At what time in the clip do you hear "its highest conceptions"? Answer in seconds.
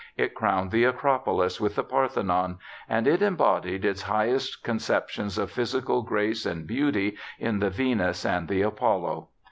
3.85-5.37